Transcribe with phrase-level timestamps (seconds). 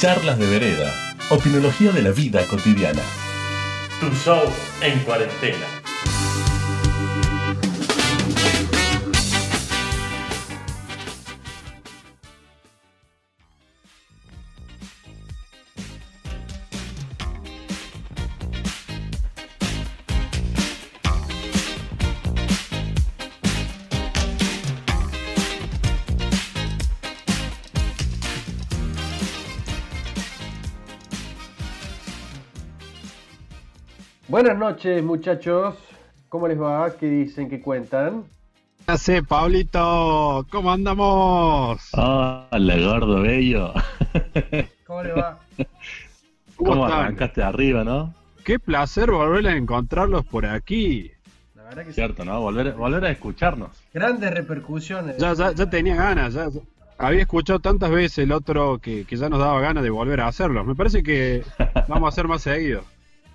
[0.00, 0.90] Charlas de vereda.
[1.28, 3.02] Opinología de la vida cotidiana.
[4.00, 4.50] Tu show
[4.80, 5.79] en cuarentena.
[34.42, 35.74] Buenas noches, muchachos.
[36.30, 36.90] ¿Cómo les va?
[36.96, 37.50] ¿Qué dicen?
[37.50, 38.24] ¿Qué cuentan?
[38.86, 40.46] ¿Qué hace, Pablito?
[40.50, 41.90] ¿Cómo andamos?
[41.92, 43.74] Hola, gordo bello.
[44.86, 45.40] ¿Cómo les va?
[46.56, 47.00] ¿Cómo están?
[47.00, 48.14] arrancaste arriba, no?
[48.42, 51.10] Qué placer volver a encontrarlos por aquí.
[51.54, 51.96] La verdad que sí.
[51.96, 52.40] Cierto, ¿no?
[52.40, 53.68] Volver, volver a escucharnos.
[53.92, 55.18] Grandes repercusiones.
[55.18, 56.48] Ya, ya, ya tenía ganas, ya.
[56.96, 60.28] Había escuchado tantas veces el otro que, que ya nos daba ganas de volver a
[60.28, 60.64] hacerlo.
[60.64, 61.44] Me parece que
[61.88, 62.84] vamos a hacer más seguido.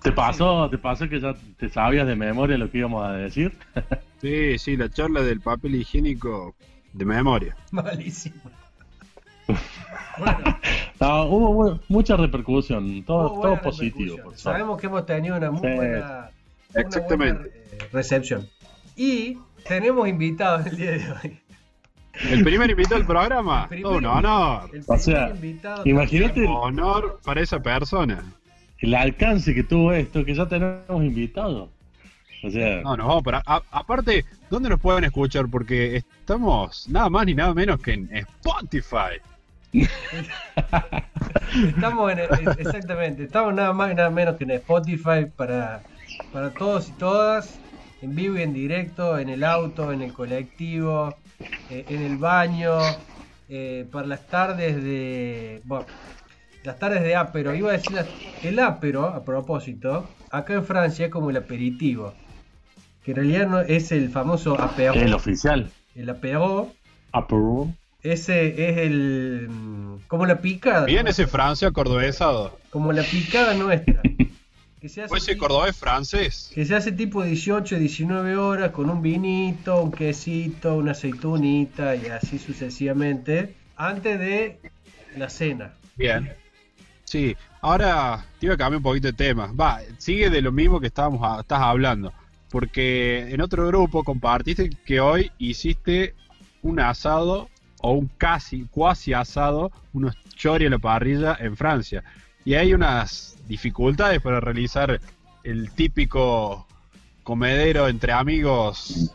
[0.02, 3.58] ¿Te pasó, ¿Te pasó que ya te sabías de memoria lo que íbamos a decir?
[4.22, 6.56] Sí, sí, la charla del papel higiénico
[6.94, 7.56] de memoria.
[7.72, 8.42] Malísimo.
[10.18, 10.58] Bueno,
[11.00, 14.16] No, hubo mu- mucha repercusión, todo, hubo todo positivo.
[14.16, 14.24] repercusión.
[14.24, 14.38] Por.
[14.40, 15.76] Sabemos que hemos tenido una muy Sí.
[15.76, 16.30] buena,
[16.74, 17.34] una Exactamente.
[17.50, 18.48] buena, eh, recepción.
[18.96, 21.40] Y tenemos invitados el día de hoy.
[22.32, 23.68] El primer invitado del programa.
[23.68, 24.70] Primer un honor.
[24.74, 25.34] El O sea,
[25.84, 28.24] Imagínate Honor para esa persona.
[28.80, 31.70] El alcance que tuvo esto, que ya tenemos invitados.
[32.44, 33.42] O sea, No, nos vamos para.
[33.46, 35.48] a- aparte, ¿dónde nos pueden escuchar?
[35.50, 39.20] Porque estamos nada más ni nada menos que en Spotify.
[41.68, 42.20] Estamos en
[42.60, 45.84] exactamente, estamos nada más y nada menos que en Spotify para,
[46.32, 47.60] para todos y todas,
[48.02, 51.16] en vivo y en directo, en el auto, en el colectivo,
[51.70, 52.78] eh, en el baño,
[53.48, 55.62] eh, para las tardes de.
[55.66, 55.86] Bueno,
[56.66, 57.54] las tardes de apero.
[57.56, 58.08] Iba a decir las-
[58.44, 62.14] el apero, a propósito, acá en Francia es como el aperitivo.
[63.04, 64.94] Que en realidad no es el famoso apéro.
[64.96, 65.70] el oficial.
[65.96, 66.74] El apéro,
[67.12, 67.74] Apurú.
[68.02, 69.48] ese es el.
[69.50, 70.86] mm, como la picada.
[70.86, 71.10] Bien ¿no?
[71.12, 72.58] ese Francia cordobesado.
[72.72, 74.02] como la picada nuestra.
[74.82, 76.52] Que se, hace ¿Fue ese cordobés francés?
[76.54, 82.06] que se hace tipo 18, 19 horas con un vinito, un quesito, una aceitunita y
[82.08, 83.56] así sucesivamente.
[83.78, 84.60] Antes de
[85.18, 85.74] la cena.
[85.96, 86.32] Bien.
[87.06, 89.52] Sí, ahora te iba a cambiar un poquito de tema.
[89.60, 92.12] Va, sigue de lo mismo que estábamos a- estás hablando.
[92.50, 96.14] Porque en otro grupo compartiste que hoy hiciste
[96.62, 97.50] un asado
[97.82, 102.04] o un casi, cuasi asado, unos chori a la parrilla en Francia.
[102.44, 105.00] Y hay unas dificultades para realizar
[105.44, 106.66] el típico
[107.24, 109.14] comedero entre amigos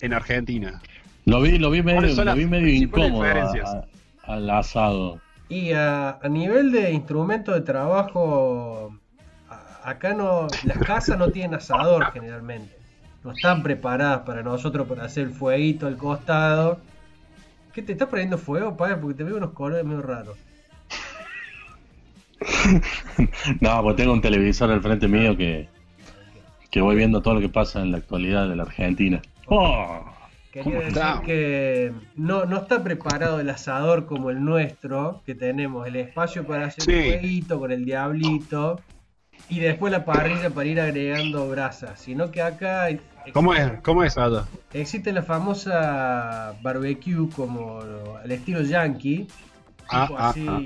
[0.00, 0.80] en Argentina.
[1.24, 3.22] Lo vi, lo vi ¿Cuáles medio, lo vi medio incómodo
[4.24, 5.20] al asado.
[5.52, 8.98] Y a, a nivel de instrumento de trabajo,
[9.50, 12.74] a- acá no, las casas no tienen asador generalmente.
[13.22, 16.80] No están preparadas para nosotros para hacer el fueguito al costado.
[17.74, 18.96] ¿Qué te estás prendiendo fuego, padre?
[18.96, 20.38] Porque te veo unos colores medio raros.
[23.60, 25.68] No, pues tengo un televisor al frente mío que,
[26.70, 29.20] que voy viendo todo lo que pasa en la actualidad de la Argentina.
[29.46, 30.04] ¡Oh!
[30.52, 31.22] Quería ¿Cómo decir está?
[31.24, 36.66] que no, no está preparado el asador como el nuestro, que tenemos el espacio para
[36.66, 36.92] hacer Sí.
[36.94, 38.78] un fueguito con el diablito
[39.48, 43.02] y después la parrilla para ir agregando brasas, sino que acá ex-
[43.32, 43.80] ¿Cómo es?
[43.82, 44.44] ¿Cómo es allá?
[44.74, 47.80] existe la famosa barbecue como
[48.22, 49.26] al estilo yankee,
[49.88, 50.60] Ah, tipo ah, así ah.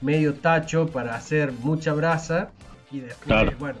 [0.00, 2.50] medio tacho para hacer mucha brasa
[2.90, 3.52] y después, Claro.
[3.58, 3.78] bueno,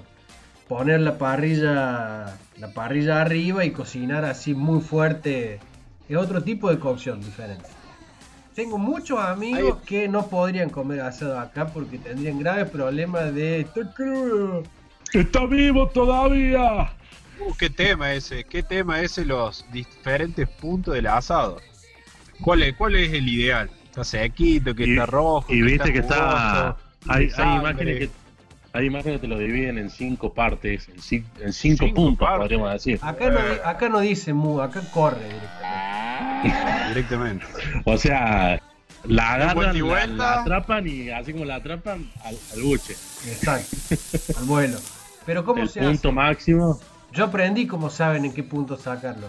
[0.68, 5.60] poner la parrilla la parrilla arriba y cocinar así muy fuerte.
[6.08, 7.66] Es otro tipo de cocción diferente.
[8.54, 13.60] Tengo muchos amigos Ahí- que no podrían comer asado acá porque tendrían graves problemas de
[13.60, 14.64] "Está crudo".
[15.12, 16.90] ¡Está vivo todavía!
[17.40, 18.42] Uh, ¿Qué tema ese?
[18.44, 21.58] ¿Qué tema ese los diferentes puntos del asado?
[22.42, 23.70] ¿Cuál es, cuál es el ideal?
[23.84, 25.46] ¿Está sequito, que Y- está rojo?
[25.52, 26.76] Y viste que está.
[27.06, 28.10] Hay, hay imágenes que.
[28.78, 32.28] Hay imágenes que te lo dividen en cinco partes, en, cin- en cinco, Cinco puntos,
[32.28, 32.42] partes.
[32.42, 33.00] podríamos decir.
[33.02, 36.88] Acá no, di- acá no dice mu, acá corre directamente.
[36.88, 37.46] Directamente.
[37.84, 38.62] O sea,
[39.04, 42.92] la agarran, y la, atrapan y así como la atrapan, al, al buche.
[43.26, 43.76] Exacto.
[44.38, 44.78] Al vuelo.
[45.26, 46.14] Pero ¿cómo El se punto hace?
[46.14, 46.80] máximo,
[47.12, 49.28] Yo aprendí cómo saben en qué punto sacarlo.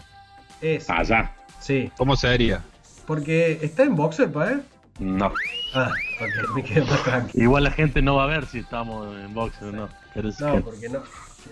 [0.61, 0.87] Es.
[0.91, 1.31] allá.
[1.59, 1.91] Sí.
[1.97, 2.61] ¿Cómo sería?
[3.07, 4.51] Porque está en boxer, ¿pa?
[4.51, 4.59] eh?
[4.99, 5.31] No.
[5.73, 7.43] Ah, ok, me quedo más tranquilo.
[7.43, 9.89] Igual la gente no va a ver si estamos en boxeo o no.
[10.13, 11.03] Pero es, No, que- porque no.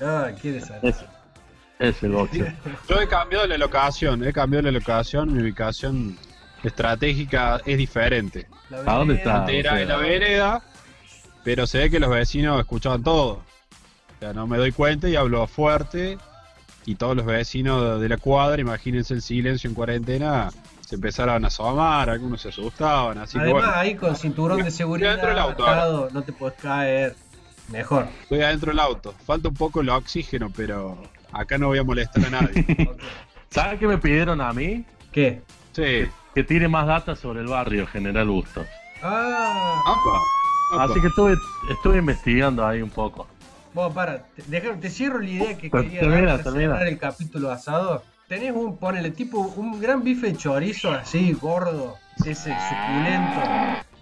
[0.02, 0.86] Ah, quiere saber.
[0.86, 1.06] es,
[1.80, 2.48] es el boxeo.
[2.90, 6.18] Yo he cambiado la locación, he cambiado la locación, mi ubicación
[6.64, 8.48] estratégica es diferente.
[8.70, 9.52] La ¿A dónde vereda, está?
[9.52, 10.64] Era o sea, en la vereda
[11.44, 13.36] pero se ve que los vecinos escuchaban todo.
[13.36, 16.18] O sea, no me doy cuenta y hablo fuerte
[16.86, 20.50] y todos los vecinos de la cuadra, imagínense el silencio en cuarentena,
[20.88, 24.72] se empezaron a asomar, algunos se asustaban, así que Además, bueno, ahí con cinturón de
[24.72, 27.14] seguridad Dentro del auto, atado, no te puedes caer.
[27.70, 28.08] Mejor.
[28.22, 29.14] estoy adentro del auto.
[29.26, 30.98] Falta un poco el oxígeno, pero
[31.34, 32.90] acá no voy a molestar a nadie.
[33.50, 34.86] ¿Sabes qué me pidieron a mí?
[35.12, 35.42] ¿Qué?
[35.74, 36.08] Sí.
[36.34, 38.66] Que tire más data sobre el barrio General Bustos.
[39.04, 39.84] Ah.
[40.80, 41.36] Así que estuve,
[41.70, 43.28] estuve investigando ahí un poco.
[43.74, 46.72] Bueno, para, te, te cierro la idea que Ter- quería termina, dar termina.
[46.76, 48.04] cerrar el capítulo asado.
[48.28, 51.96] Tenés un, ponele, tipo, un gran bife de chorizo así, gordo,
[52.26, 53.40] ese suculento,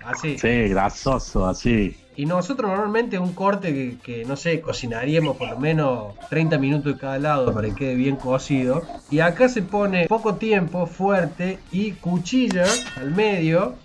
[0.04, 0.40] así.
[0.40, 1.96] Sí, grasoso, así.
[2.16, 6.94] Y nosotros normalmente un corte que, que, no sé, cocinaríamos por lo menos 30 minutos
[6.94, 8.82] de cada lado para que quede bien cocido.
[9.12, 12.66] Y acá se pone poco tiempo, fuerte y cuchilla
[12.98, 13.76] al medio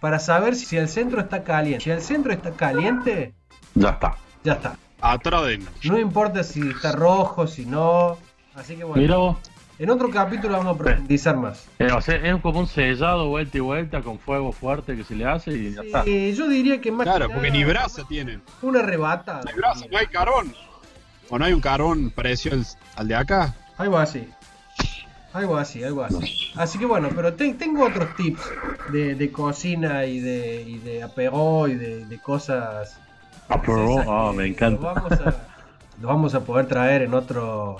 [0.00, 1.84] para saber si el centro está caliente.
[1.84, 3.34] Si el centro está caliente,
[3.74, 4.16] Ya está.
[4.42, 4.76] ya está.
[5.00, 5.64] Atraden.
[5.84, 8.16] No importa si está rojo, si no.
[8.54, 9.36] Así que bueno, Mira vos.
[9.78, 11.66] En otro capítulo vamos a profundizar más.
[11.78, 15.14] Eh, o sea, es como un sellado vuelta y vuelta con fuego fuerte que se
[15.14, 16.02] le hace y ya está.
[16.06, 18.42] Eh, yo diría que más que Claro, nada, porque ni brasa tienen.
[18.62, 19.42] una rebatada.
[19.42, 20.54] No hay brasa, no hay carbón.
[21.30, 22.66] ¿O no hay un carbón parecido al,
[22.96, 23.54] al de acá?
[23.76, 24.28] Algo así.
[25.32, 26.50] Algo así, algo así.
[26.56, 28.40] Así que bueno, pero te- tengo otros tips
[28.90, 32.98] de, de cocina y de, y de apego y de, de cosas.
[33.48, 33.68] Esas
[34.06, 34.92] oh, me Lo encanta.
[34.94, 35.34] vamos, a,
[36.00, 37.76] lo vamos a poder traer en otro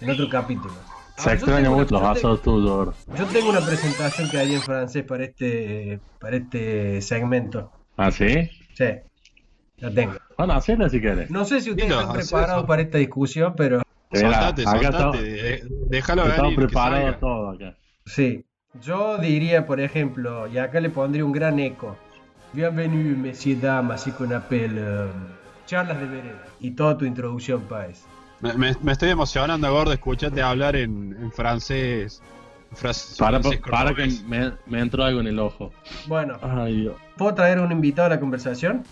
[0.00, 0.72] en otro capítulo.
[1.20, 2.40] Se Ah, tengo una- mucho los asados.
[2.44, 7.70] Yo tengo una presentación que haría en francés para este para este segmento.
[7.96, 8.48] ¿Ah, sí?
[8.74, 8.84] Sí,
[9.78, 10.14] la tengo.
[10.38, 11.30] Bueno, hacela si querés.
[11.30, 12.66] No sé si ustedes están preparados eso.
[12.66, 13.82] para esta discusión, pero
[14.12, 14.86] Soltate, acá soltate.
[14.96, 16.58] estamos- de- Déjalo Estamos venir.
[16.58, 17.76] que preparados todos acá.
[18.06, 18.44] sí.
[18.82, 21.96] Yo diría, por ejemplo, y acá le pondría un gran eco.
[22.52, 25.06] Bienvenue, messieurs, dames, así con apel eh,
[25.66, 26.44] charlas de vereda.
[26.60, 28.04] Y toda tu introducción, Paez.
[28.40, 32.22] Me, me- me estoy emocionando, gordo, escucharte hablar en, en francés.
[32.72, 33.40] Fras- Para,
[33.94, 35.72] que me, me entró algo en el ojo.
[36.06, 36.94] Bueno, Ay, Dios.
[37.16, 38.84] ¿puedo traer un invitado a la conversación?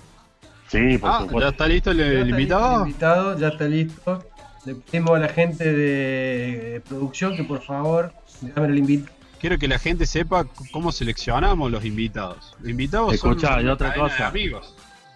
[0.66, 2.86] Sí, por Ah, ¿ya está listo el, Ya el está listo el invitado?
[2.86, 4.24] invitado, ya está listo.
[4.66, 8.12] Le pedimos a la gente de producción que por favor
[8.42, 9.16] llamen al invitado.
[9.40, 12.56] Quiero que la gente sepa cómo seleccionamos los invitados.
[12.60, 14.26] Los invitados Escuchá, son y otra cosa.
[14.26, 14.74] amigos.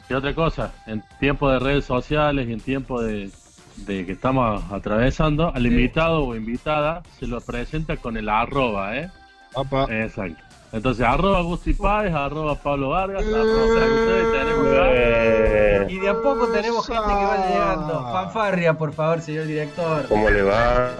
[0.09, 3.31] Y otra cosa, en tiempo de redes sociales y en tiempo de,
[3.77, 5.69] de que estamos atravesando, al Sí.
[5.69, 9.11] invitado o invitada se lo presenta con el arroba, ¿eh?
[9.55, 9.87] Apa.
[9.91, 10.43] Exacto.
[10.73, 14.67] Entonces, arroba Gusti Páez, arroba Pablo Vargas, arroba Frank Ustedes, tenemos.
[14.71, 18.09] Eh, Y de a poco tenemos gente que va llegando.
[18.13, 20.07] Fanfarria, por favor, señor director.
[20.09, 20.91] ¿Cómo le va?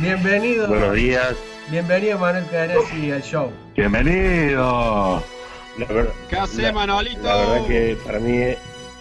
[0.00, 0.68] Bienvenido.
[0.68, 1.34] Buenos días.
[1.70, 3.50] Bienvenido Manuel Caresi al show.
[3.76, 5.22] Bienvenido.
[5.78, 7.22] La, ver- ¿Qué hace, la- Manolito?
[7.22, 8.42] la verdad que para mí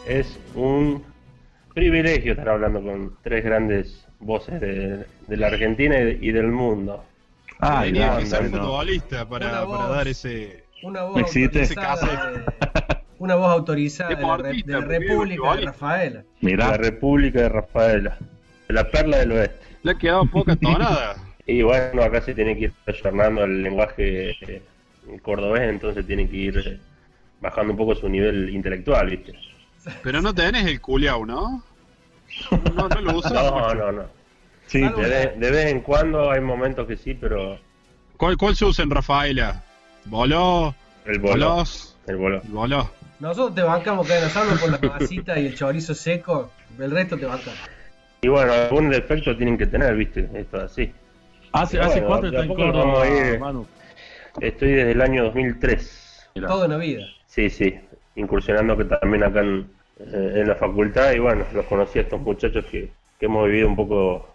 [0.07, 1.03] es un
[1.79, 6.47] privilegio estar hablando con tres grandes voces de, de la Argentina y, de- y del
[6.47, 7.03] mundo.
[7.83, 9.89] Tenía no, que ser futbolista para, Una para voz.
[9.89, 10.63] dar ese.
[10.83, 12.31] Una voz autorizada.
[12.31, 15.65] de- una voz autorizada de la, re- de la República de.
[15.65, 16.19] Rafaela.
[16.19, 18.17] La Mirá, República de Rafaela,
[18.67, 19.65] de la perla del oeste.
[19.83, 21.15] Le ha quedado poca tonada.
[21.49, 24.61] Y bueno, acá se tiene que ir ayornando el lenguaje eh,
[25.23, 26.79] cordobés, entonces tiene que ir eh,
[27.41, 29.33] bajando un poco su nivel intelectual, ¿viste?
[30.03, 31.63] Pero no tenés el culiao, ¿no?
[32.75, 33.31] No, no lo usas.
[33.33, 33.75] No, mucho.
[33.75, 34.03] no, no.
[34.67, 37.59] sí, De vez, de vez en cuando hay momentos que sí, pero
[38.17, 39.63] ¿Cuál, ¿Cuál se usa en Rafaela?
[40.05, 40.75] ¿Boló?
[41.05, 41.33] el boló.
[41.33, 41.97] ¿Bolós?
[42.05, 42.41] El boló.
[42.41, 42.91] El boló.
[43.19, 46.51] Nosotros te bancamos que nos salvo con las masitas y el chorizo seco.
[46.77, 47.59] El resto te bancamos.
[48.21, 50.29] Y bueno, algún defecto tienen que tener, ¿viste?
[50.33, 50.93] Esto es así.
[51.53, 53.39] ¿hace, Pero hace bueno, cuánto está en Córdoba, ir.
[53.39, 53.67] Manu?
[54.41, 56.29] Estoy desde el año 2003.
[56.35, 56.47] Mirá.
[56.47, 57.05] Todo en la vida.
[57.25, 57.79] Sí, sí.
[58.15, 61.11] Incursionando que también acá en, eh, en la facultad.
[61.13, 62.89] Y bueno, los conocí a estos muchachos que,
[63.19, 64.27] que hemos vivido un poco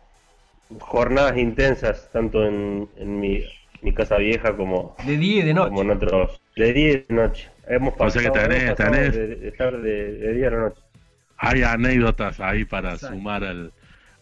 [0.81, 3.45] jornadas intensas, tanto en, en mi,
[3.83, 6.07] mi casa vieja como, De día y de como en noche.
[6.07, 6.41] otros.
[6.57, 7.51] De día y de noche.
[7.67, 10.49] Hemos O sea que pasado, tenés- hemos pasado tenés- De, de estar de, de día
[10.49, 10.81] a la noche.
[11.37, 13.17] Hay anécdotas ahí para Exacto.
[13.17, 13.73] sumar al,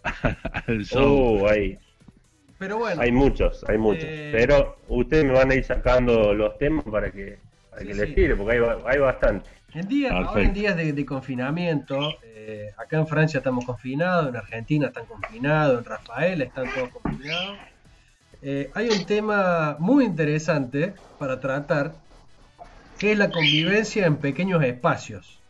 [0.67, 1.43] al show.
[1.43, 1.79] Uh, hay,
[2.59, 3.01] Pero bueno.
[3.01, 4.05] hay muchos, hay muchos.
[4.07, 7.39] Eh, Pero ustedes me van a ir sacando los temas para que,
[7.71, 8.01] para Sí, que sí.
[8.01, 9.49] les tire, porque hay, hay bastante.
[9.75, 14.37] En día, ahora en días de, de confinamiento, eh, acá en Francia estamos confinados, en
[14.37, 17.59] Argentina están confinados, en Rafael están todos confinados.
[18.43, 21.95] Eh, hay un tema muy interesante para tratar,
[22.99, 25.41] que es la convivencia en pequeños espacios,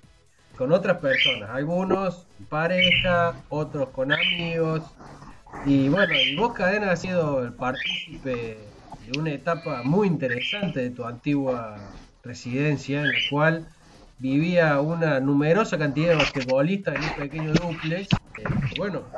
[0.57, 4.83] con otras personas, algunos en pareja, otros con amigos.
[5.67, 8.59] Y bueno, y vos, Cadena, has sido el partícipe
[9.05, 11.77] de una etapa muy interesante de tu antigua
[12.23, 13.67] residencia, en la cual
[14.23, 18.23] vivía una numerosa cantidad de basquetbolistas en un pequeño duplex.
[18.37, 19.15] Eh, bueno,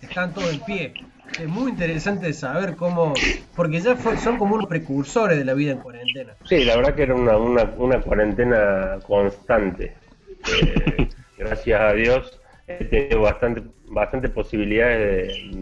[0.00, 1.02] están todos en pie.
[1.36, 5.72] Es muy interesante saber cómo, porque ya fue- son como unos precursores de la vida
[5.72, 6.38] en cuarentena.
[6.42, 9.98] Sí, la verdad que era una, una, una cuarentena constante.
[10.44, 14.98] Eh, gracias a Dios he tenido bastante, bastante posibilidades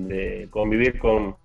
[0.09, 1.37] de, de convivir con,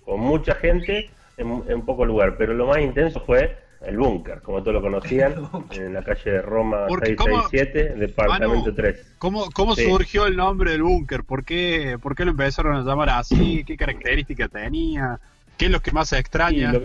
[0.00, 4.60] con mucha gente en, en poco lugar, pero lo más intenso fue el búnker, como
[4.62, 5.34] todos lo conocían,
[5.72, 7.48] en la calle de Roma Porque, ¿cómo?
[7.48, 9.14] 667, departamento Manu, 3.
[9.18, 9.84] ¿Cómo, cómo Sí.
[9.84, 11.24] surgió el nombre del búnker?
[11.24, 13.64] ¿Por qué, ¿Por qué lo empezaron a llamar así?
[13.64, 15.20] ¿Qué características tenía?
[15.58, 16.72] ¿Qué es lo que más se extraña?
[16.72, 16.82] lo-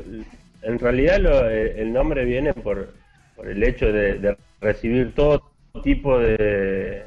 [0.63, 2.93] en realidad lo- eh, el nombre viene por,
[3.35, 5.41] por el hecho de, de recibir todo
[5.83, 7.03] tipo de,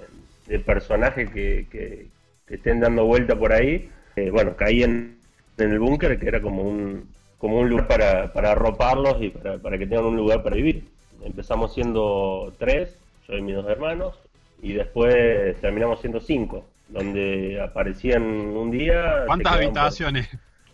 [0.48, 2.08] de personajes que, que-
[2.46, 3.88] que estén dando vuelta por ahí.
[4.16, 5.16] Eh, bueno, caían
[5.56, 7.08] en el búnker, que era como un,
[7.44, 10.84] como un lugar para, para arroparlos y para, para que tengan un lugar para vivir.
[11.22, 12.96] Empezamos siendo tres,
[13.28, 14.18] yo y mis dos hermanos,
[14.62, 19.24] y después terminamos siendo cinco, donde aparecían un día...
[19.26, 20.26] ¿Cuántas habitaciones?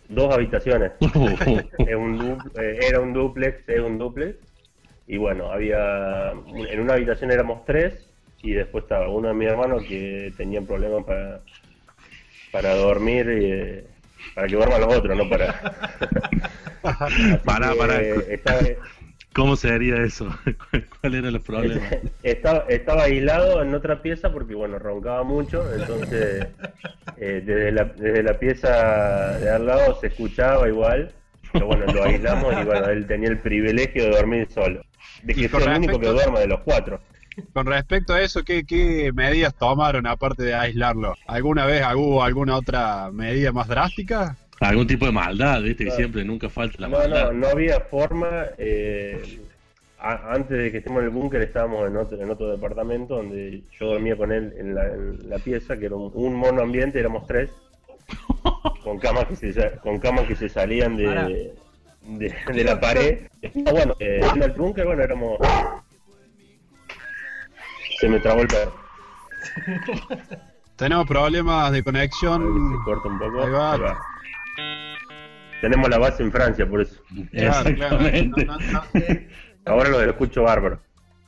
[0.07, 0.93] Dos habitaciones.
[1.79, 4.37] Es un du- eh, era un duplex, es un duplex.
[5.07, 8.07] Y bueno, había en una habitación éramos tres
[8.43, 11.41] y después estaba uno de mis hermanos que tenía problemas para
[12.53, 13.83] para dormir y eh,
[14.35, 15.75] para que duerman los otros, no para.
[17.43, 17.73] Pará.
[18.27, 18.59] Estaba,
[19.33, 20.27] ¿Cómo sería eso?
[21.01, 21.81] ¿Cuál era el problema?
[22.21, 26.47] estaba, estaba aislado en otra pieza porque bueno roncaba mucho, entonces
[27.17, 31.13] eh, desde, la, desde la pieza de al lado se escuchaba igual,
[31.53, 34.83] pero bueno lo aislamos y bueno él tenía el privilegio de dormir solo,
[35.23, 36.99] de que sea el único que duerma de los cuatro.
[37.53, 41.15] Con respecto a eso, ¿qué, qué medidas tomaron aparte de aislarlo?
[41.27, 44.37] ¿Alguna vez hubo alguna otra medida más drástica?
[44.61, 45.95] Algún tipo de maldad, viste, que No.
[45.95, 47.25] siempre nunca falta la No, maldad.
[47.25, 48.45] no, no había forma.
[48.57, 49.41] eh,
[49.99, 53.61] a- antes de que estemos en el búnker estábamos en otro, en otro departamento donde
[53.79, 56.99] yo dormía con él en la, en la pieza, que era un, un mono ambiente,
[56.99, 57.49] éramos tres,
[58.83, 61.53] con camas que se, con camas que se salían de,
[62.07, 63.27] de la pared.
[63.65, 65.37] Ah, bueno, eh, en el búnker, bueno, éramos...
[68.01, 68.73] Se me trabó el perro.
[70.75, 72.71] Tenemos problemas de conexión.
[72.71, 73.43] se corta un poco.
[73.43, 73.73] Ahí va.
[73.73, 73.99] Ahí va.
[75.61, 76.99] Tenemos la base en Francia, por eso.
[77.29, 77.99] Claro, claro.
[77.99, 78.45] Exactamente.
[78.45, 78.81] No, no, no.
[79.65, 80.81] Ahora lo escucho bárbaro.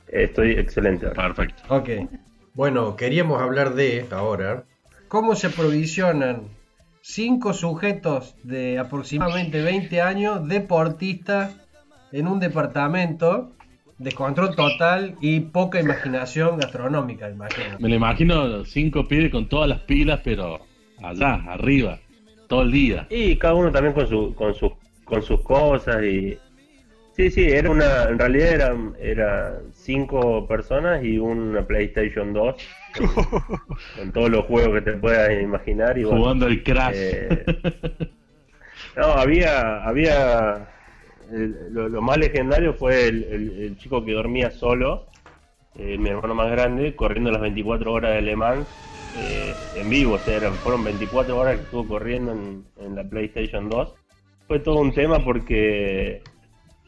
[0.08, 1.06] Estoy excelente.
[1.06, 1.32] ahora.
[1.32, 1.62] Perfecto.
[1.68, 1.90] Ok.
[2.54, 4.64] Bueno, queríamos hablar de ahora.
[5.06, 6.48] ¿Cómo se aprovisionan
[7.02, 11.54] cinco sujetos de aproximadamente 20 años, deportistas,
[12.10, 13.52] en un departamento
[13.98, 17.78] de control total y poca imaginación gastronómica, imagino?
[17.78, 20.60] Me lo imagino cinco pibes con todas las pilas, pero
[21.02, 21.98] allá, arriba,
[22.48, 23.06] todo el día.
[23.10, 24.72] Y cada uno también con su, con sus
[25.04, 26.38] con sus cosas y
[27.12, 32.54] sí sí era una en realidad eran era cinco personas y una PlayStation 2
[32.96, 33.08] con,
[33.98, 36.94] con todos los juegos que te puedas imaginar y bueno, Jugando el Crash.
[36.96, 37.44] eh,
[38.96, 40.68] no había había
[41.32, 45.06] el- lo, lo más legendario fue el, el- el chico que dormía solo
[45.76, 48.68] eh, mi hermano más grande corriendo las 24 horas de Le Mans
[49.14, 53.04] eh, en vivo, o sea, eran- fueron 24 horas que estuvo corriendo en, en la
[53.04, 53.94] PlayStation 2.
[54.48, 56.20] Fue todo un tema porque,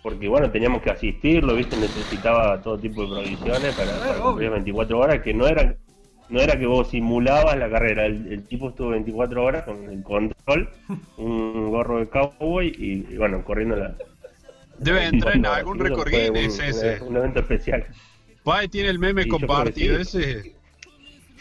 [0.03, 1.77] porque bueno, teníamos que asistirlo, ¿viste?
[1.77, 5.75] Necesitaba todo tipo de provisiones para, para Claro, cumplir 24 horas, que no era,
[6.29, 10.03] no era que vos simulabas la carrera, el, el tipo estuvo 24 horas con el
[10.03, 10.69] control,
[11.19, 13.97] un gorro de cowboy y, y, bueno, corriendo la...
[14.79, 15.59] Debe entrar en 24 horas.
[15.59, 17.03] algún récord Guinness ese.
[17.03, 17.85] Un evento especial.
[18.45, 20.19] Ahí tiene el meme Sí, compartido sí.
[20.19, 20.53] ese.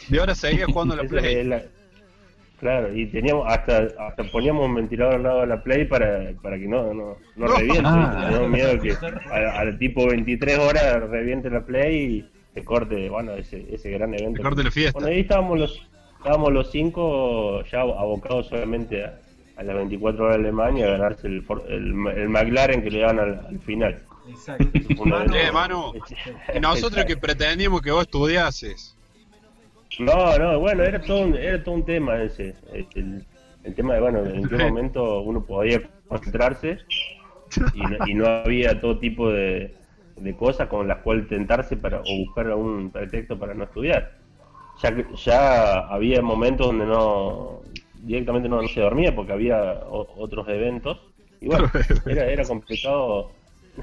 [0.09, 1.43] De ahora seguía jugando la Play.
[1.43, 1.63] la-
[2.59, 6.57] Claro, y teníamos hasta, hasta poníamos un ventilador al lado de la Play para, para
[6.57, 7.47] que no, no, no No.
[7.47, 7.81] reviente.
[7.83, 8.21] Ah.
[8.27, 8.95] Teníamos miedo de que
[9.35, 14.37] al tipo 23 horas reviente la Play y se corte, bueno, ese, ese gran evento.
[14.37, 14.93] Se corte la fiesta.
[14.93, 15.87] Bueno, ahí estábamos los,
[16.17, 19.19] estábamos los cinco ya abocados solamente a,
[19.57, 23.19] a las 24 horas de Alemania a ganarse el, el, el McLaren que le daban
[23.19, 24.01] al, al final.
[24.29, 24.65] Exacto.
[25.05, 25.93] Manu, Eh, Manu,
[26.55, 28.95] Y nosotros que pretendíamos que vos estudiases.
[29.99, 32.53] No, no, bueno, era todo un, era todo un tema ese.
[32.95, 33.23] El,
[33.63, 36.79] el tema de, bueno, en qué momento uno podía concentrarse
[37.73, 39.73] y no, y no había todo tipo de,
[40.17, 44.17] de cosas con las cuales tentarse para o buscar algún pretexto para no estudiar.
[44.83, 47.61] Ya, que- ya había momentos donde no
[48.05, 50.97] directamente no, no se dormía porque había o- otros eventos
[51.41, 51.69] y bueno,
[52.05, 53.31] era, era complicado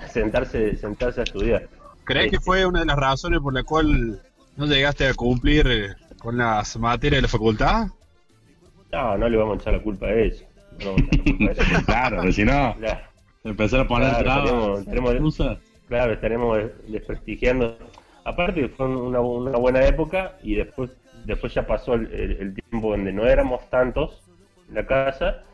[0.09, 1.69] sentarse sentarse a estudiar.
[2.05, 4.21] ¿Crees que fue una de las razones por la cual
[4.57, 7.87] no llegaste a cumplir con las materias de la facultad?
[8.93, 10.45] No, no le vamos a echar la culpa a eso.
[10.85, 10.95] No.
[11.87, 13.01] Claro, si no, Claro.
[13.45, 15.59] empezar a poner Claro, excusas.
[15.89, 17.77] Claro, estaremos desprestigiando.
[18.25, 20.91] aparte fue una, una buena época y después
[21.25, 24.25] después ya pasó el, el- el tiempo donde no éramos tantos
[24.69, 25.45] en la casa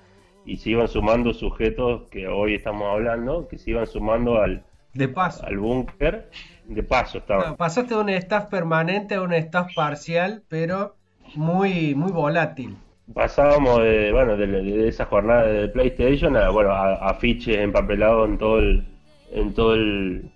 [0.44, 5.08] y se iban sumando sujetos que hoy estamos hablando, que se iban sumando al, De
[5.08, 5.46] paso.
[5.46, 6.30] al búnker.
[6.64, 7.56] De paso Claro, estaban.
[7.56, 10.98] pasaste de un staff permanente a un staff parcial, pero
[11.32, 12.84] muy, muy volátil.
[13.14, 18.28] Pasábamos de, bueno, de, de esa jornada de PlayStation a, bueno, a, a afiches empapelados
[18.28, 18.86] en todo el,
[19.30, 20.30] en todo el,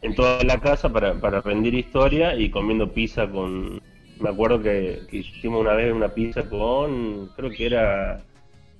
[0.00, 3.80] en toda la casa para, para rendir historia y comiendo pizza con,
[4.20, 8.20] me acuerdo que, que hicimos una vez una pizza con, creo que era,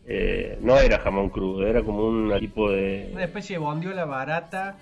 [0.07, 4.77] eh, no era jamón crudo, era como un tipo de, Una especie de bondiola barata.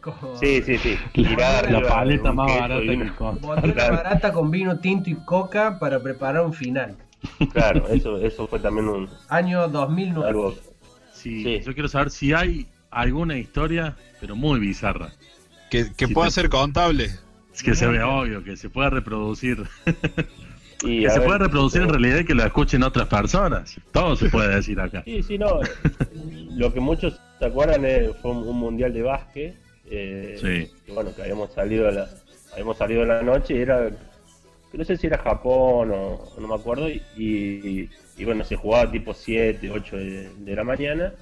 [0.00, 0.14] Con...
[0.40, 3.14] sí, sí, sí, La, paleta más barata que una-.
[3.40, 3.96] Bondiola Claro.
[3.96, 6.96] barata con vino tinto y coca para preparar un final.
[7.52, 10.28] Claro, eso, eso fue también un, Año 2009.
[10.28, 10.54] algo,
[11.12, 11.60] Sí, Sí.
[11.62, 15.12] Yo quiero saber si hay alguna historia, pero muy bizarra.
[15.70, 17.10] Que, que pueda te- ser contable.
[17.60, 19.62] Es que se vea obvio, que se pueda reproducir.
[20.82, 23.76] y que se ver, pueda reproducir en eh, realidad y que lo escuchen otras personas.
[23.92, 25.02] Todo se puede decir acá.
[25.04, 25.60] Sí, sí, no.
[26.56, 29.54] Lo que muchos se acuerdan es, fue un, un mundial de básquet.
[29.90, 30.70] eh, Sí.
[30.86, 32.08] que bueno, que habíamos salido a la,
[32.52, 33.90] habíamos salido a la noche y era,
[34.72, 38.90] no sé si era Japón o, no me acuerdo, y, y- y bueno, se jugaba
[38.90, 41.12] tipo 7, 8 de, de la mañana.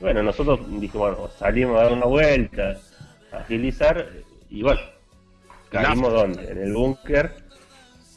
[0.00, 2.78] Y bueno, nosotros dijimos, bueno, salimos a dar una vuelta,
[3.32, 4.06] a agilizar,
[4.50, 4.80] y bueno,
[5.70, 7.32] caímos donde, en el búnker,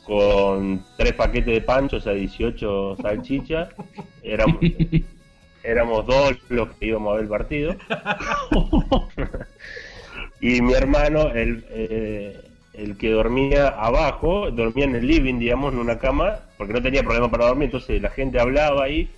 [0.04, 3.70] con tres paquetes de panchos a 18 salchichas,
[4.24, 4.58] éramos,
[5.64, 7.76] éramos dos los que íbamos a ver el partido.
[10.42, 12.42] y mi hermano, el, eh,
[12.74, 17.04] el que dormía abajo, dormía en el living, digamos, en una cama, porque no tenía
[17.04, 19.10] problema para dormir, entonces la gente hablaba ahí.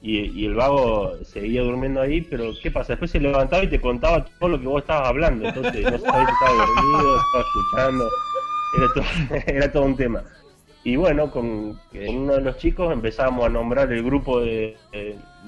[0.00, 2.92] Y, y el vago seguía durmiendo ahí, pero ¿qué pasa?
[2.92, 6.28] Después se levantaba y te contaba todo lo que vos estabas hablando, entonces no sabías
[6.28, 8.10] si estaba dormido, estaba escuchando,
[8.76, 9.04] era todo,
[9.46, 10.22] era todo un tema.
[10.84, 14.76] Y bueno, con, uno de los chicos empezamos a nombrar el grupo de,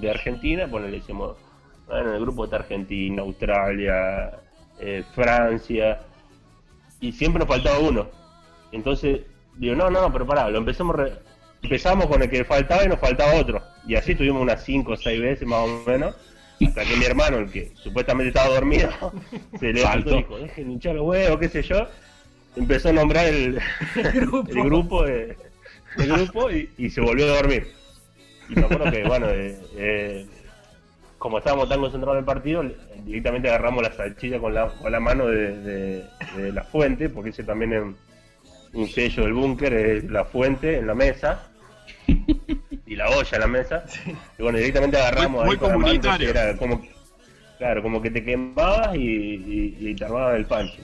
[0.09, 1.37] Argentina, bueno, le decimos,
[1.87, 4.33] bueno, el grupo de Argentina, Australia,
[4.81, 6.03] eh, Francia,
[7.01, 8.09] y siempre nos faltaba uno.
[8.73, 9.23] Entonces,
[9.57, 10.97] digo, no, no, pero pará, lo empezamos,
[11.63, 13.63] empezamos con el que faltaba y nos faltaba otro.
[13.87, 16.15] Y así tuvimos unas 5 o 6 veces más o menos,
[16.67, 18.91] hasta que mi hermano, el que supuestamente estaba dormido,
[19.61, 21.87] se levantó y dijo, dejen hinchar los huevos, qué sé yo.
[22.57, 23.61] Empezó a nombrar el,
[24.15, 24.51] grupo.
[24.51, 25.37] el grupo, de-
[25.99, 27.69] el grupo y, y se volvió a dormir.
[28.49, 30.27] Y me acuerdo que, bueno, eh, eh,
[31.19, 32.65] como estábamos tan concentrados en el partido,
[33.05, 36.05] directamente agarramos la salchicha con la, con la mano de, de-
[36.37, 37.83] de la fuente, porque ese también es
[38.73, 41.50] un sello del búnker, es la fuente en la mesa
[42.87, 43.85] y la olla en la mesa.
[44.39, 46.33] Y bueno, directamente agarramos Muy- ahí muy con la mano, comunitario.
[46.33, 46.83] que era como
[47.59, 50.81] Claro, como que te quemabas y, y, y te armaban el pancho.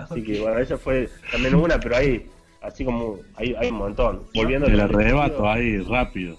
[0.00, 2.26] así que bueno, esa fue también una, pero hay
[2.60, 4.24] así como hay, hay un montón.
[4.34, 6.36] Volviendo El arrebato ahí rápido.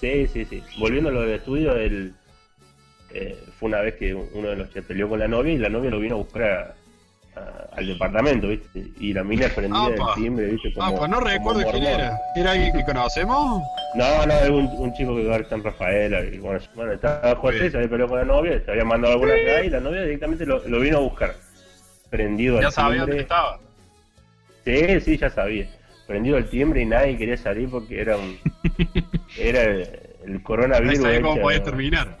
[0.00, 0.60] Sí, sí, sí.
[0.80, 2.12] Volviendo a lo del estudio, el,
[3.14, 5.68] eh, fue una vez que uno de los que peleó con la novia y la
[5.68, 6.74] novia lo vino a buscar
[7.36, 8.84] a- a- al departamento, ¿viste?
[9.00, 10.14] Y la mina prendida del Apa.
[10.14, 10.72] timbre, ¿viste?
[10.74, 12.18] Como, ah, pues no recuerdo quién era.
[12.36, 13.62] ¿Era alguien que conocemos?
[13.94, 16.20] No, no, es un, un chico que ahora está en Rafaela.
[16.24, 19.34] Y bueno, bueno, estaba José, se había peleado con la novia, se había mandado alguna
[19.34, 21.34] acá y la novia directamente lo, lo vino a buscar.
[22.10, 23.06] Prendido Ya al sabía timbre.
[23.16, 23.58] dónde estaba.
[24.64, 25.66] Sí, sí, ya sabía.
[26.06, 28.38] Prendido el timbre y nadie quería salir porque era un.
[29.38, 29.80] era el,
[30.24, 30.98] el No coronavirus.
[31.00, 32.18] sabía cómo podía terminar.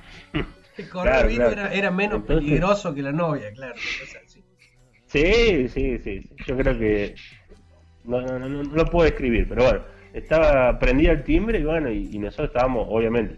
[0.78, 1.52] El coronavirus claro.
[1.52, 3.74] Era, era menos Entonces- peligroso que la novia, claro.
[3.74, 4.20] O sea,
[5.12, 5.68] sí.
[5.68, 6.30] Sí, sí.
[6.46, 7.14] Yo creo que.
[8.04, 9.80] No, no, no, no, puedo describir, pero bueno.
[10.12, 13.36] Estaba prendida el timbre y bueno, y, nosotros estábamos, obviamente.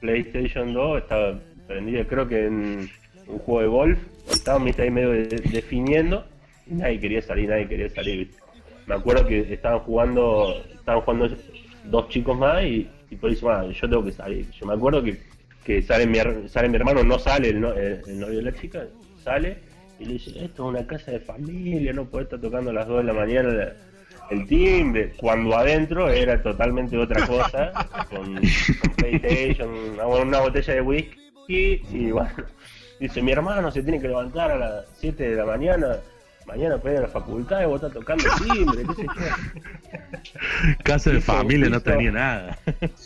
[0.00, 2.88] PlayStation 2 estaba prendida, creo que en
[3.26, 3.98] un juego de golf.
[4.32, 6.24] Estábamos ¿viste, ahí medio de- definiendo
[6.66, 8.18] y nadie quería salir, nadie quería salir.
[8.18, 8.42] ¿viste?
[8.86, 11.36] Me acuerdo que estaban jugando, estaban jugando
[11.84, 12.88] dos chicos más y,
[13.20, 14.48] por eso, "Ah, yo tengo que salir.
[14.50, 15.16] Yo me acuerdo que,
[15.64, 16.18] que sale, mi,
[16.48, 18.86] sale mi hermano, no sale el- el novio de la chica,
[19.24, 19.67] sale
[19.98, 22.86] y le dice, esto es una casa de familia, no puede estar tocando a las
[22.86, 23.72] 2 de la mañana
[24.30, 27.72] el timbre, cuando adentro era totalmente otra cosa,
[28.10, 32.30] con, con PlayStation, una, una botella de whisky y bueno,
[33.00, 35.96] dice, mi hermano se tiene que levantar a las 7 de la mañana,
[36.46, 40.76] mañana para ir a la facultad y vos estás tocando el timbre, qué sé yo.
[40.84, 42.58] Casa de familia no tenía nada.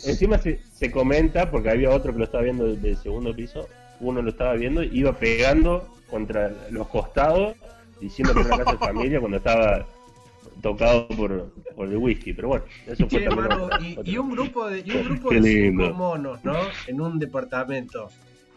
[0.05, 3.67] Encima se, se comenta, porque había otro que lo estaba viendo del segundo piso,
[3.99, 7.55] uno lo estaba viendo, iba pegando contra los costados,
[7.99, 9.87] diciendo que era una casa de familia cuando estaba
[10.61, 12.33] tocado por, por el whisky.
[12.33, 13.23] Pero bueno, eso fue
[14.03, 16.55] y, un grupo de, y un grupo de cinco monos, ¿no?
[16.87, 18.09] En un departamento.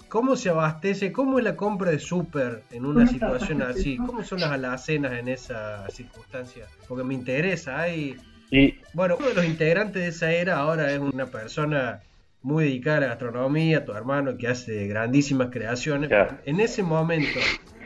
[0.09, 1.11] ¿Cómo se abastece?
[1.13, 3.97] ¿Cómo es la compra de súper en una situación así?
[3.97, 6.67] ¿Cómo son las alacenas en esa circunstancia?
[6.89, 7.81] Porque me interesa.
[7.81, 8.17] Hay...
[8.51, 12.01] Y Bueno, uno de los integrantes de esa era ahora es una persona
[12.47, 16.11] muy dedicada a la gastronomía, tu hermano que hace grandísimas creaciones.
[16.45, 17.41] En ese momento,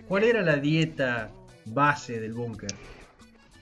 [0.06, 1.30] ¿cuál era la dieta
[1.64, 2.68] base del búnker?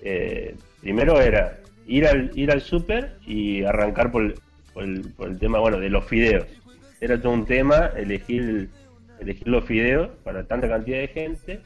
[0.00, 4.34] eh, primero era ir al, ir al súper y arrancar por, el-
[4.74, 6.46] por el, por el tema bueno de los fideos.
[7.00, 8.68] Era todo un tema elegir,
[9.20, 11.60] elegir los fideos para tanta cantidad de gente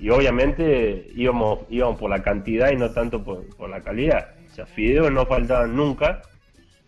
[0.00, 4.30] y obviamente íbamos, íbamos por la cantidad y no tanto por, por la calidad.
[4.50, 6.22] O sea, fideos no faltaban nunca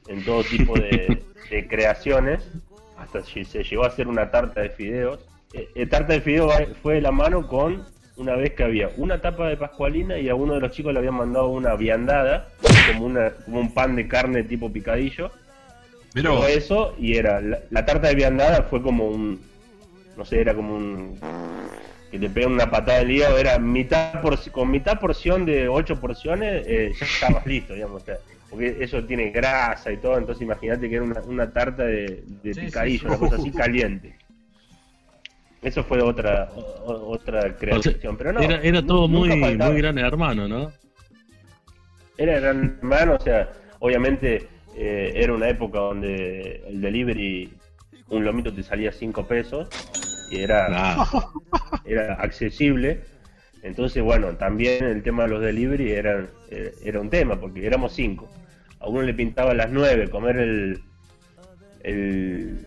[0.09, 2.49] en todo tipo de, de creaciones,
[2.99, 5.21] hasta si se llegó a hacer una tarta de fideos.
[5.53, 7.85] Eh, eh, tarta de fideos fue de la mano con
[8.17, 10.99] una vez que había una tapa de pascualina y a uno de los chicos le
[10.99, 12.49] habían mandado una viandada,
[12.89, 15.31] como, una, como un pan de carne tipo picadillo.
[16.15, 19.41] Mirá Todo eso y era la, la tarta de viandada fue como un
[20.17, 21.19] no sé era como un
[22.11, 26.01] que te pegan una patada del hígado era mitad por, con mitad porción de ocho
[26.01, 28.17] porciones eh, ya estabas listo digamos o sea,
[28.51, 32.55] porque eso tiene grasa y todo entonces imagínate que era una, una tarta de, de
[32.55, 33.07] Sí, picadillo sí, sí.
[33.09, 34.17] una cosa así caliente
[35.63, 39.71] eso fue otra o- otra O sea, creación pero no era, todo muy, faltaba.
[39.71, 40.73] muy gran hermano, ¿no?
[42.17, 47.53] Era gran hermano, o sea, obviamente eh, era una época donde el delivery,
[48.11, 49.69] un lomito te salía 5 pesos
[50.31, 51.01] y era,
[51.85, 53.01] era accesible.
[53.63, 57.93] Entonces, bueno, también el tema de los delivery era, eh, era un tema, porque éramos
[57.93, 58.29] 5.
[58.81, 60.81] A uno le pintaba a las 9 comer el,
[61.83, 62.67] el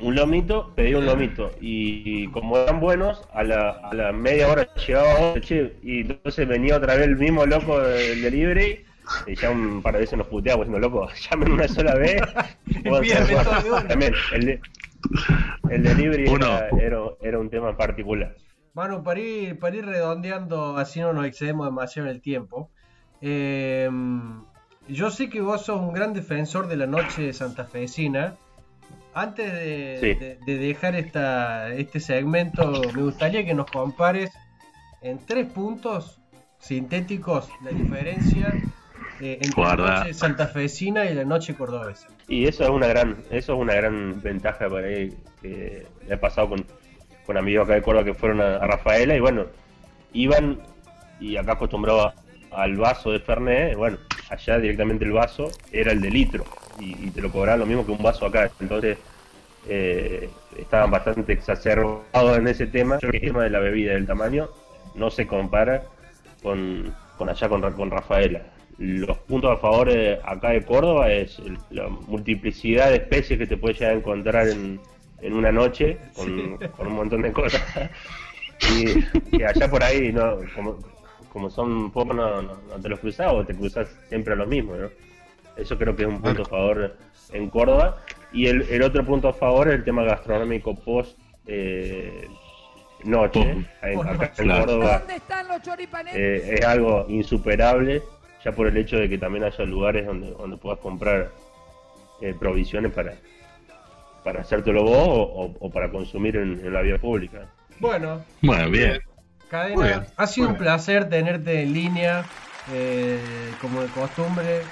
[0.00, 4.68] un lomito, pedía un lomito y, como eran buenos, a la, a la media hora
[4.86, 8.84] llegaba otro, che, y entonces venía otra vez el mismo loco del delivery
[9.26, 12.20] y ya un par de veces nos puteaba diciendo, loco, llamen una sola vez.
[12.82, 13.44] Puedo hacer Pídame cosas".
[13.44, 13.88] todo de una.
[13.88, 14.60] También, el, de-
[15.70, 18.34] el delivery era, era, era un tema particular.
[18.74, 22.70] Bueno, para ir, para ir redondeando, así no nos excedemos demasiado en el tiempo.
[23.26, 23.88] eh,
[24.86, 28.36] yo sé que vos sos un gran defensor de la noche santafesina.
[29.14, 30.14] Antes de, Sí.
[30.14, 34.30] de- de dejar esta, este segmento, me gustaría que nos compares
[35.00, 36.20] en tres puntos
[36.58, 38.58] sintéticos la diferencia
[39.20, 39.86] eh, entre Guarda.
[39.86, 42.08] la noche santafesina y la noche cordobesa.
[42.28, 46.20] Y eso es una gran, eso es una gran ventaja para él que le ha
[46.20, 46.66] pasado con,
[47.26, 49.46] con amigos acá de Córdoba que fueron a, Rafaela y bueno,
[50.12, 50.60] iban
[51.20, 52.14] y acá acostumbraba
[52.50, 53.98] al vaso de Fernet, bueno,
[54.30, 56.44] allá directamente el vaso era el de litro
[56.78, 58.98] y, y te lo cobraban lo mismo que un vaso acá, entonces
[59.66, 64.48] eh, estaban bastante exacerbados en ese tema, el tema de la bebida, del tamaño,
[64.94, 65.84] no se compara
[66.42, 68.42] con, con allá con, con Rafaela.
[68.76, 73.56] Los puntos a favor de acá de Córdoba es la multiplicidad de especies que te
[73.56, 74.80] puedes llegar a encontrar en,
[75.24, 77.62] en una noche con, con un montón de cosas.
[78.70, 80.78] Y, y allá por ahí, no, como,
[81.32, 84.46] como son pocos, no, no, no te los cruzas o te cruzas siempre a lo
[84.46, 84.88] mismo, ¿no?
[85.56, 86.96] Eso creo que es un punto a favor
[87.32, 87.96] en Córdoba.
[88.32, 92.28] Y el, el otro punto a favor es el tema gastronómico post eh,
[93.04, 93.40] noche.
[93.82, 94.32] En- acá.
[94.36, 96.14] Córdoba ¿Dónde están los choripanes?
[96.14, 98.02] eh, es algo insuperable,
[98.44, 101.30] ya por el hecho de que también haya lugares donde, donde puedas comprar
[102.20, 103.14] eh, provisiones para,
[104.24, 107.46] para hacértelo vos o, o- o para consumir en, en la vía pública.
[107.78, 108.98] Bueno, Bueno, bien.
[109.50, 110.64] Cadena, Muy bien, ha sido muy un bien.
[110.64, 112.24] placer tenerte en línea,
[112.72, 114.62] eh, como de costumbre.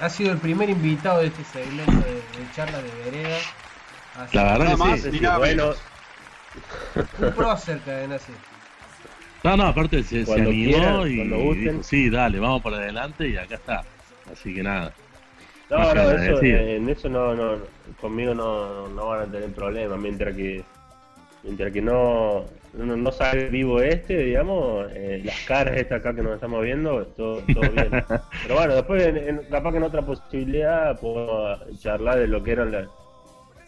[0.00, 3.38] Ha sido el primer invitado de este segmento de, de charla de vereda.
[4.18, 5.10] Así La verdad más sí.
[5.10, 5.72] Sí, nada bueno,
[7.18, 8.32] un prócer, Cadena, sí.
[9.44, 11.70] No, no, aparte se, se animó quieran, y gusten.
[11.70, 13.84] dijo, sí, dale, vamos para adelante y acá está.
[14.30, 14.94] Así que nada.
[15.78, 17.52] No, no, eso, en eso no, no,
[18.00, 20.62] conmigo no, no van a tener problemas, mientras que
[21.44, 26.22] mientras que no, no, no sale vivo este, digamos, eh, las caras estas acá que
[26.22, 27.90] nos estamos viendo, todo, todo bien.
[28.42, 32.52] Pero bueno, después en- en- capaz que en otra posibilidad puedo charlar de lo que
[32.52, 32.86] eran las,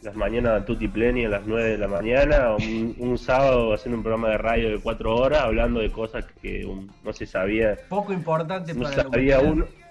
[0.03, 3.97] las mañanas tutti pleni a las 9 de la mañana, o un, un sábado haciendo
[3.97, 7.77] un programa de radio de 4 horas hablando de cosas que un- no se sabía,
[7.89, 9.53] Poco importante no para la sabía humanidad.
[9.53, 9.84] uno.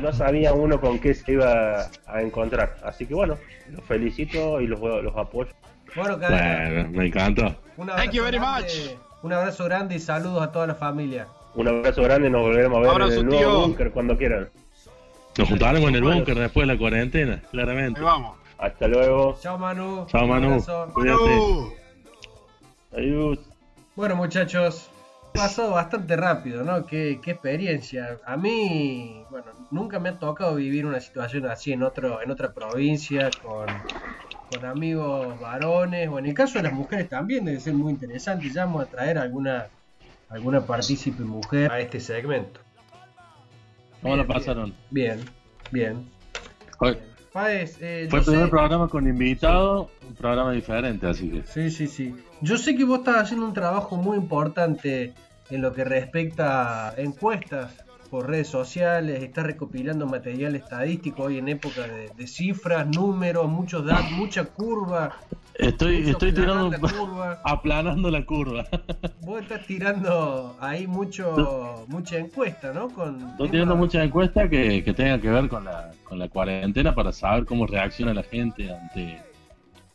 [0.00, 2.76] No sabía uno con qué se iba a encontrar.
[2.84, 3.36] Así que bueno,
[3.70, 5.50] los felicito y los, los apoyo.
[5.94, 7.54] Bueno, Bueno, me encantó.
[7.76, 8.98] un Thank you abrazo, very grande, much.
[9.24, 11.26] un abrazo grande y saludos a toda la familia.
[11.54, 14.48] Un abrazo grande, nos volveremos a ver Abrazo, en el nuevo búnker cuando quieran.
[15.36, 18.00] Nos juntaremos en el búnker después de la cuarentena, claramente.
[18.00, 18.38] Ahí vamos.
[18.58, 19.36] Hasta luego.
[19.40, 20.06] Chao, Manu.
[20.06, 20.46] Chao, Un Manu.
[20.48, 20.88] abrazo.
[20.94, 21.20] Cuídate.
[21.24, 21.72] Manu.
[22.96, 23.38] Adiós.
[23.96, 24.88] Bueno, muchachos,
[25.32, 26.86] pasó bastante rápido, ¿no?
[26.86, 28.18] Qué, qué experiencia.
[28.24, 32.52] A mí, bueno, nunca me ha tocado vivir una situación así en otro, en otra
[32.54, 33.88] provincia, con,
[34.44, 38.50] con amigos varones, o en el caso de las mujeres también debe ser muy interesante.
[38.50, 39.70] Ya vamos a traer alguna,
[40.28, 42.60] alguna partícipe mujer A este segmento.
[44.00, 44.74] ¿Cómo lo Bien, pasaron?
[44.90, 45.34] Bien,
[45.70, 46.12] bien.
[46.80, 46.98] Hoy-
[47.34, 51.42] Eh, Fue el primer sé- programa con invitado, un programa diferente, así que.
[51.44, 52.14] Sí, sí, sí.
[52.42, 55.14] Yo sé que vos estás haciendo un trabajo muy importante
[55.50, 57.74] en lo que respecta a encuestas
[58.10, 63.86] por redes sociales, estás recopilando material estadístico hoy en época de, de cifras, números, muchos
[63.86, 65.16] datos, mucha curva.
[65.54, 67.40] Estoy, estoy tirando, la curva.
[67.44, 68.64] aplanando la curva.
[69.20, 72.88] Vos estás tirando ahí mucho mucha encuesta, ¿no?
[72.88, 76.94] Con Estoy tirando muchas encuestas que, que tengan que ver con la, con la cuarentena
[76.94, 79.20] para saber cómo reacciona la gente ante,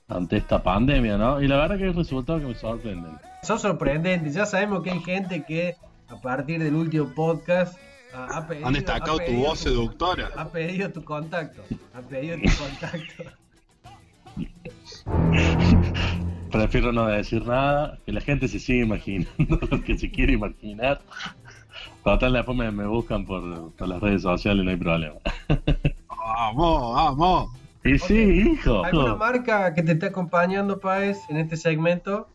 [0.08, 1.42] ante esta pandemia, ¿no?
[1.42, 3.18] Y la verdad que hay resultados que me sorprenden.
[3.44, 4.34] Son sorprendentes.
[4.34, 5.76] Ya sabemos que hay gente que
[6.08, 7.78] a partir del último podcast
[8.14, 10.30] ha, ha pedido, Han destacado ha tu voz seductora.
[10.36, 11.64] Ha pedido tu contacto.
[11.94, 13.24] Ha pedido tu contacto.
[16.52, 19.30] Prefiero no decir nada, que la gente se siga imaginando
[19.72, 21.02] lo que se quiere imaginar.
[22.04, 25.16] Total, después me, me buscan por, por las redes sociales, no hay problema.
[26.08, 27.50] Vamos, vamos.
[27.84, 28.84] Y sí, hijo.
[28.84, 32.28] ¿Alguna marca que te esté acompañando, Paez, en este segmento?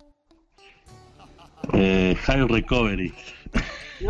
[1.73, 3.15] Eh, high Recovery.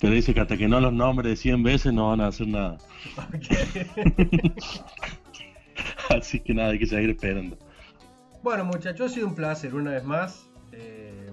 [0.00, 2.78] Pero dice que hasta que no los nombres 100 veces no van a hacer nada.
[6.16, 7.56] Así que nada, hay que seguir esperando.
[8.42, 10.46] Bueno, muchachos, ha sido un placer una vez más.
[10.72, 11.30] Eh,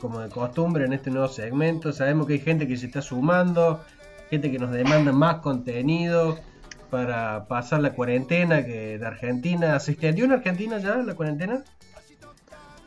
[0.00, 3.82] como de costumbre en este nuevo segmento, sabemos que hay gente que se está sumando,
[4.30, 6.38] gente que nos demanda más contenido
[6.90, 9.78] para pasar la cuarentena que de Argentina.
[9.80, 11.64] ¿Se extendió en Argentina ya la cuarentena?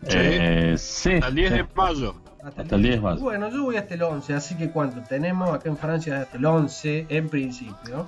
[0.07, 0.17] Sí.
[0.17, 1.13] Eh, sí.
[1.13, 2.15] Hasta el 10 de mayo.
[2.43, 3.19] Hasta el 10 más.
[3.19, 5.01] Bueno, yo voy hasta el 11, así que ¿cuánto?
[5.01, 8.07] Tenemos acá en Francia hasta el 11 en principio.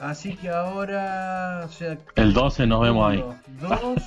[0.00, 3.22] Así que ahora, o sea, El 12 nos vemos ahí.
[3.60, 4.02] Dos,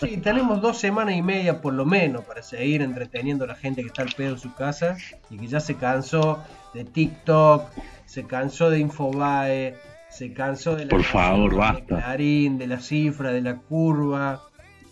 [0.00, 3.82] sí, tenemos dos semanas y media por lo menos para seguir entreteniendo a la gente
[3.82, 4.96] que está al pedo en su casa
[5.28, 7.70] y que ya se cansó de TikTok,
[8.06, 9.74] se cansó de Infobae,
[10.08, 11.96] se cansó de la Por favor, de basta.
[11.96, 14.42] Clarín, de la cifra, de la curva,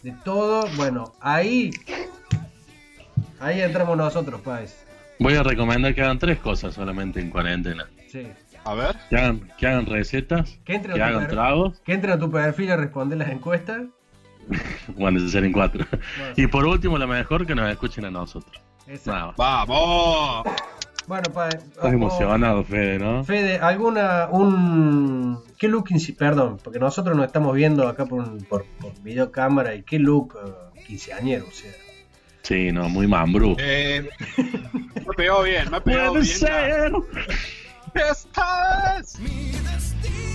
[0.03, 0.69] de todo.
[0.77, 1.71] Bueno, ahí,
[3.41, 4.85] ahí entramos nosotros, Páez.
[5.19, 7.89] Voy a recomendar que hagan tres cosas solamente en cuarentena.
[8.09, 8.27] Sí.
[8.65, 8.97] A ver.
[9.11, 12.19] Que hagan, que hagan recetas, Que entre, que a tu hagan tragos, que entre a
[12.19, 13.83] tu perfil a responder las encuestas.
[14.97, 15.85] cuando se en cuatro.
[15.91, 18.61] Bueno, Y por último, lo mejor, que nos escuchen a nosotros.
[18.87, 19.35] exacto.
[19.37, 20.45] ¡Vamos!
[21.07, 21.55] Bueno, Páez.
[21.55, 23.25] Estás emocionado, Fede, ¿no?
[23.25, 25.41] Fede, ¿alguna, un...
[25.59, 29.75] ¿Qué look, quince- perdón, porque nosotros nos estamos viendo acá por, un- por, por videocámara
[29.75, 31.73] y qué look eh, quinceañero, o sea.
[32.43, 33.57] Sí, no, muy mambrú.
[33.59, 34.09] Eh,
[34.95, 36.25] me pegó bien, me pegó bien.
[36.25, 36.93] ser.
[37.95, 39.19] ¡Esta es!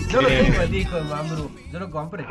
[0.10, 0.43] Yo lo Eh.
[0.43, 2.26] tengo el disco de Mambrú, yo lo compré.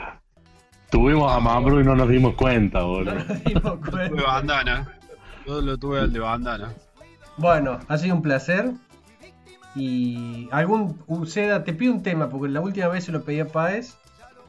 [0.91, 3.15] Tuvimos a mambrú y no nos dimos cuenta, No boludo.
[3.17, 4.23] nos dimos De cuenta.
[4.23, 4.99] bandana.
[5.47, 6.73] Yo lo tuve el de bandana.
[7.37, 8.73] Bueno, ha sido un placer.
[9.75, 13.41] Y algún, un- Seda, te pido un tema, porque la última vez se lo pedí
[13.41, 13.99] a Páez.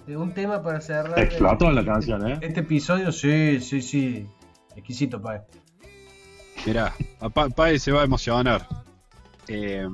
[0.07, 2.37] eh, Un tema para cerrar el- Explotó la canción, ¿eh?
[2.41, 3.11] este episodio.
[3.11, 4.25] Sí, sí, sí.
[4.75, 5.41] Exquisito, Páez.
[6.65, 8.65] Mirá, a Pae se va a emocionar.
[9.49, 9.85] Eh,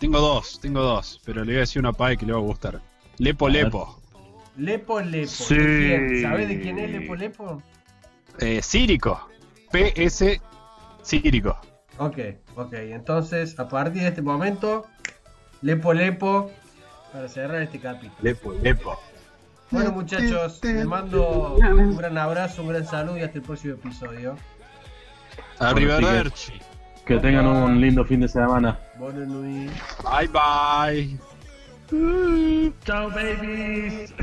[0.00, 2.38] tengo dos, tengo dos, pero le voy a decir una a Pae que le va
[2.38, 2.80] a gustar.
[3.18, 3.64] Lepo ver.
[3.64, 4.00] Lepo.
[4.56, 5.28] Lepo Lepo.
[5.28, 5.54] Sí.
[5.54, 6.22] ¿de quién?
[6.22, 7.62] ¿Sabes de quién es Lepo Lepo?
[8.38, 9.28] Eh, Círico.
[9.70, 10.40] PS
[11.04, 11.56] Círico.
[11.98, 12.18] Ok,
[12.56, 12.72] ok.
[12.72, 14.86] Entonces, a partir de este momento,
[15.60, 16.50] Lepo Lepo
[17.12, 18.16] para cerrar este capítulo.
[18.22, 18.98] Lepo Lepo.
[19.70, 24.36] Bueno, muchachos, les mando un gran abrazo, un gran saludo y hasta el próximo episodio.
[25.58, 26.54] Arrivederci.
[27.06, 28.78] Que tengan un lindo fin de semana.
[28.98, 29.72] Buenas noches.
[30.04, 31.18] Bye bye.
[32.84, 34.14] Chao, babies.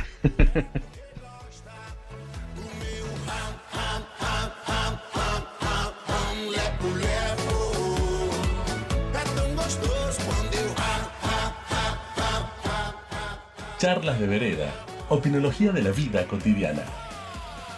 [13.77, 14.71] Charlas de vereda.
[15.09, 16.81] Opinología de la vida cotidiana.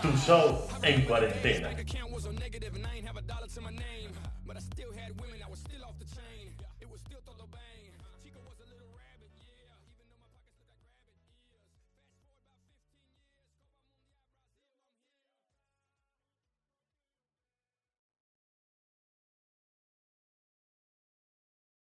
[0.01, 1.71] Tu show en cuarentena.